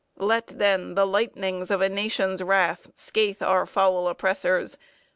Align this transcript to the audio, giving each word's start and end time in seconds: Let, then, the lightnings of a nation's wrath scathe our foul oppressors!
Let, 0.17 0.47
then, 0.47 0.95
the 0.95 1.05
lightnings 1.05 1.69
of 1.69 1.79
a 1.79 1.87
nation's 1.87 2.41
wrath 2.41 2.89
scathe 2.95 3.43
our 3.43 3.67
foul 3.67 4.07
oppressors! 4.07 4.79